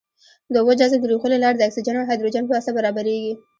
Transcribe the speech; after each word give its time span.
د 0.51 0.55
اوبو 0.61 0.73
جذب 0.79 0.99
د 1.01 1.05
ریښو 1.11 1.27
له 1.33 1.37
لارې 1.43 1.57
د 1.57 1.63
اکسیجن 1.65 1.95
او 1.97 2.07
هایدروجن 2.09 2.43
په 2.45 2.53
واسطه 2.55 2.75
برابریږي. 2.77 3.33